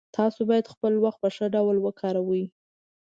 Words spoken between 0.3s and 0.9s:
باید